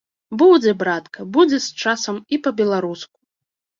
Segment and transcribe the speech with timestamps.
[0.41, 3.15] Будзе, братка, будзе з часам і па-беларуску!